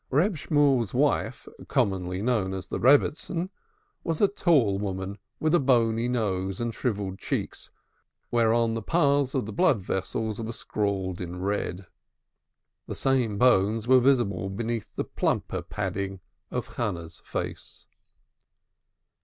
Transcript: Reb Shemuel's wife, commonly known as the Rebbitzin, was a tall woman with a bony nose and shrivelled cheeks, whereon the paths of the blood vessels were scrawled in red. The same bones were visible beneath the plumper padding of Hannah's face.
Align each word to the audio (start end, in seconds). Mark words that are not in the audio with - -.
Reb 0.09 0.35
Shemuel's 0.35 0.95
wife, 0.95 1.47
commonly 1.67 2.23
known 2.23 2.55
as 2.55 2.65
the 2.65 2.79
Rebbitzin, 2.79 3.51
was 4.03 4.19
a 4.19 4.27
tall 4.27 4.79
woman 4.79 5.19
with 5.39 5.53
a 5.53 5.59
bony 5.59 6.07
nose 6.07 6.59
and 6.59 6.73
shrivelled 6.73 7.19
cheeks, 7.19 7.69
whereon 8.31 8.73
the 8.73 8.81
paths 8.81 9.35
of 9.35 9.45
the 9.45 9.53
blood 9.53 9.79
vessels 9.83 10.41
were 10.41 10.53
scrawled 10.53 11.21
in 11.21 11.39
red. 11.39 11.85
The 12.87 12.95
same 12.95 13.37
bones 13.37 13.87
were 13.87 13.99
visible 13.99 14.49
beneath 14.49 14.89
the 14.95 15.03
plumper 15.05 15.61
padding 15.61 16.19
of 16.49 16.77
Hannah's 16.77 17.21
face. 17.23 17.85